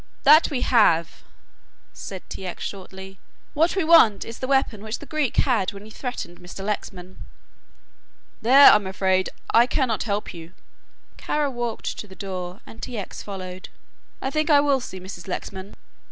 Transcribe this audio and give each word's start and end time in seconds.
"That 0.23 0.49
we 0.49 0.61
have," 0.61 1.21
said 1.93 2.27
T. 2.27 2.43
X. 2.47 2.63
shortly. 2.63 3.19
"What 3.53 3.75
we 3.75 3.83
want 3.83 4.25
is 4.25 4.39
the 4.39 4.47
weapon 4.47 4.81
which 4.81 4.97
the 4.97 5.05
Greek 5.05 5.37
had 5.37 5.73
when 5.73 5.85
he 5.85 5.91
threatened 5.91 6.39
Mr. 6.39 6.65
Lexman." 6.65 7.23
"There, 8.41 8.71
I'm 8.71 8.87
afraid 8.87 9.29
I 9.53 9.67
cannot 9.67 10.01
help 10.01 10.33
you." 10.33 10.53
Kara 11.17 11.51
walked 11.51 11.99
to 11.99 12.07
the 12.07 12.15
door 12.15 12.61
and 12.65 12.81
T. 12.81 12.97
X. 12.97 13.21
followed. 13.21 13.69
"I 14.23 14.31
think 14.31 14.49
I 14.49 14.59
will 14.59 14.79
see 14.79 14.99
Mrs. 14.99 15.27
Lexman." 15.27 15.75